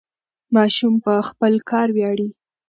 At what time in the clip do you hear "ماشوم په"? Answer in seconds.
0.55-1.13